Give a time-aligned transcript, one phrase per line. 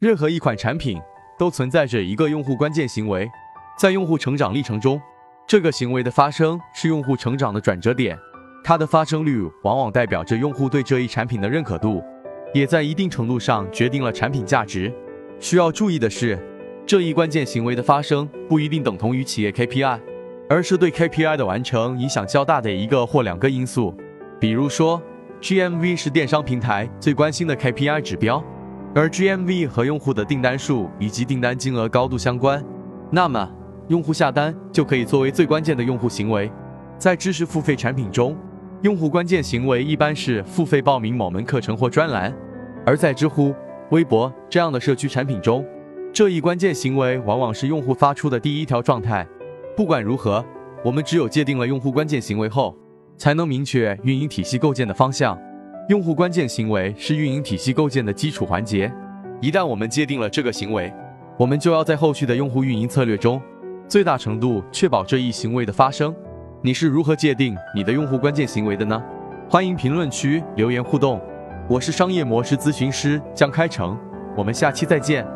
[0.00, 0.98] 任何一款产品
[1.38, 3.30] 都存在着一个用户关键行为，
[3.78, 4.98] 在用户成长历程中，
[5.46, 8.18] 这个行为的发生是用户成长的转折点，
[8.64, 12.02] 它的发生率往往代表着用户对这一产品的认可度，
[12.54, 14.90] 也在一定程度上决定了产品价值。
[15.38, 16.38] 需要注意的是，
[16.86, 20.00] 这一关键行为的发生不一定等同于企业 KPI，
[20.48, 23.94] 而是对 KPI 的完成影响较大的一个或两个因素。
[24.40, 25.02] 比如说
[25.42, 28.42] ，GMV 是电商平台最关心的 KPI 指标，
[28.94, 32.64] 而 GMV 和用户的订单数以及订单金额高度相关，
[33.10, 33.48] 那么
[33.88, 36.50] 用户下单就可以作为最关键的用户行为。
[36.98, 38.36] 在知识付费产品中，
[38.82, 42.34] 用户关键行为一般是付费报名某门课程或专栏，
[42.84, 43.54] 而在知乎。
[43.90, 45.66] 微博这样的社区产品中，
[46.12, 49.26] 这一关键行为往往是用户发出的第一条状态。
[49.76, 50.44] 不管如何，
[50.84, 52.76] 我们只有界定了用户关键行为后，
[53.18, 55.36] 才能明确运营体系构建的方向。
[55.90, 58.88] 用户关键行为是运营体系构建的基础环节。
[59.40, 60.92] 一旦我们界定了这个行为，
[61.36, 63.42] 我们就要在后续的用户运营策略中，
[63.88, 66.14] 最大程度确保这一行为的发生。
[66.62, 69.02] 你是如何界定你的用户关键行为的呢？
[69.48, 71.20] 欢迎评论区留言互动。
[71.68, 73.98] 我是商业模式咨询师江开成，
[74.36, 75.26] 我们下期再见。